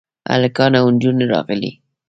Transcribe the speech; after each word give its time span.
هلکان 0.33 0.71
او 0.81 0.85
نجونې 0.93 1.25
راغلې. 1.33 1.71